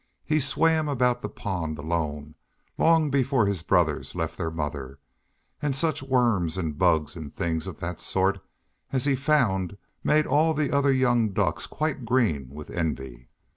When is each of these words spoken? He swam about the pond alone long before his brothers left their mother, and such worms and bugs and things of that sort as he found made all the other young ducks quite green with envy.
He 0.25 0.39
swam 0.39 0.89
about 0.89 1.19
the 1.19 1.29
pond 1.29 1.77
alone 1.77 2.33
long 2.75 3.11
before 3.11 3.45
his 3.45 3.61
brothers 3.61 4.15
left 4.15 4.35
their 4.35 4.49
mother, 4.49 4.97
and 5.61 5.75
such 5.75 6.01
worms 6.01 6.57
and 6.57 6.75
bugs 6.75 7.15
and 7.15 7.31
things 7.31 7.67
of 7.67 7.77
that 7.81 8.01
sort 8.01 8.39
as 8.91 9.05
he 9.05 9.15
found 9.15 9.77
made 10.03 10.25
all 10.25 10.55
the 10.55 10.71
other 10.75 10.91
young 10.91 11.33
ducks 11.33 11.67
quite 11.67 12.03
green 12.03 12.49
with 12.49 12.71
envy. 12.71 13.29